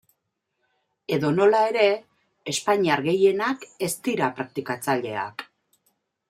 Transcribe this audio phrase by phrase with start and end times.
[1.17, 1.83] Edonola ere,
[2.53, 5.47] espainiar gehienak ez dira praktikatzaileak.